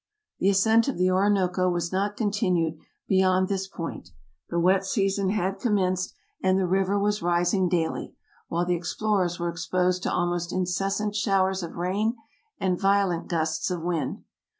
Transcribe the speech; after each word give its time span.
The 0.39 0.49
ascent 0.49 0.87
of 0.87 0.97
the 0.97 1.11
Orinoco 1.11 1.69
was 1.69 1.91
not 1.91 2.17
continued 2.17 2.79
beyond 3.07 3.47
this 3.49 3.67
point. 3.67 4.09
The 4.49 4.59
wet 4.59 4.83
season 4.83 5.29
had 5.29 5.59
commenced 5.59 6.15
and 6.41 6.57
the 6.57 6.65
river 6.65 6.97
was 6.97 7.21
rising 7.21 7.69
daily, 7.69 8.15
while 8.47 8.65
the 8.65 8.73
explorers 8.73 9.37
were 9.37 9.49
exposed 9.49 10.01
to 10.01 10.11
almost 10.11 10.51
in 10.51 10.63
cessant 10.65 11.13
showers 11.13 11.61
of 11.61 11.75
rain 11.75 12.15
and 12.59 12.79
violent 12.81 13.27
gusts 13.27 13.69
of 13.69 13.83
wind. 13.83 14.23